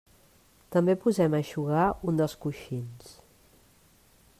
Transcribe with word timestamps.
També 0.75 0.95
posem 1.03 1.35
a 1.35 1.41
eixugar 1.43 1.85
un 2.13 2.19
dels 2.23 2.37
coixins. 2.47 3.17